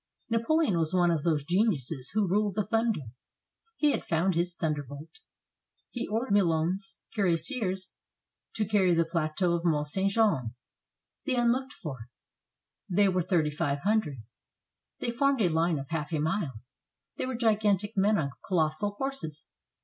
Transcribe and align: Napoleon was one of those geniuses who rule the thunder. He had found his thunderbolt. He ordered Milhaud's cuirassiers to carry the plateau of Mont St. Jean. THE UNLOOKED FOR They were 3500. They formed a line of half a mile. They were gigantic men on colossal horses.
Napoleon 0.31 0.79
was 0.79 0.95
one 0.95 1.11
of 1.11 1.21
those 1.21 1.43
geniuses 1.43 2.09
who 2.15 2.27
rule 2.27 2.51
the 2.51 2.65
thunder. 2.65 3.01
He 3.77 3.91
had 3.91 4.03
found 4.03 4.33
his 4.33 4.55
thunderbolt. 4.55 5.19
He 5.91 6.07
ordered 6.07 6.33
Milhaud's 6.33 6.97
cuirassiers 7.13 7.91
to 8.55 8.65
carry 8.67 8.95
the 8.95 9.05
plateau 9.05 9.53
of 9.53 9.63
Mont 9.63 9.85
St. 9.85 10.09
Jean. 10.11 10.55
THE 11.25 11.35
UNLOOKED 11.35 11.73
FOR 11.73 12.09
They 12.89 13.09
were 13.09 13.21
3500. 13.21 14.23
They 14.97 15.11
formed 15.11 15.39
a 15.41 15.49
line 15.49 15.77
of 15.77 15.87
half 15.89 16.11
a 16.11 16.17
mile. 16.19 16.53
They 17.17 17.27
were 17.27 17.35
gigantic 17.35 17.95
men 17.95 18.17
on 18.17 18.31
colossal 18.47 18.95
horses. 18.97 19.49